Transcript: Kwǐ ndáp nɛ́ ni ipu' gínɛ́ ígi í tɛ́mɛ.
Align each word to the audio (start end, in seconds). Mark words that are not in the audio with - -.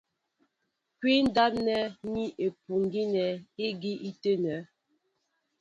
Kwǐ 0.99 1.13
ndáp 1.27 1.53
nɛ́ 1.65 1.81
ni 2.11 2.23
ipu' 2.45 2.83
gínɛ́ 2.91 3.29
ígi 3.65 3.93
í 4.07 4.09
tɛ́mɛ. 4.21 4.55